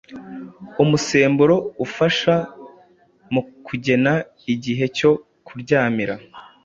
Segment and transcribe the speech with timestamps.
[0.83, 1.55] umusemburo
[1.85, 2.35] ufasha
[3.33, 4.13] mu kugena
[4.53, 5.11] igihe cyo
[5.45, 6.15] kuryamira